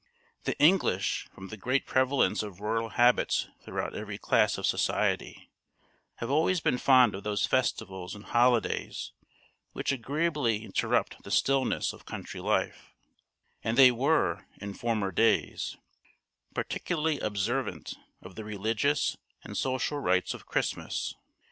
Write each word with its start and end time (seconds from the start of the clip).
The 0.45 0.57
English, 0.57 1.27
from 1.31 1.49
the 1.49 1.57
great 1.57 1.85
prevalence 1.85 2.41
of 2.41 2.59
rural 2.59 2.89
habits 2.89 3.49
throughout 3.61 3.93
every 3.93 4.17
class 4.17 4.57
of 4.57 4.65
society, 4.65 5.51
have 6.15 6.31
always 6.31 6.59
been 6.59 6.79
fond 6.79 7.13
of 7.13 7.21
those 7.23 7.45
festivals 7.45 8.15
and 8.15 8.25
holidays 8.25 9.11
which 9.73 9.91
agreeably 9.91 10.65
interrupt 10.65 11.21
the 11.21 11.29
stillness 11.29 11.93
of 11.93 12.07
country 12.07 12.39
life; 12.39 12.89
and 13.63 13.77
they 13.77 13.91
were, 13.91 14.47
in 14.57 14.73
former 14.73 15.11
days, 15.11 15.77
particularly 16.55 17.19
observant 17.19 17.93
of 18.23 18.33
the 18.33 18.43
religious 18.43 19.17
and 19.43 19.55
social 19.55 19.99
rites 19.99 20.33
of 20.33 20.47
Christmas. 20.47 21.13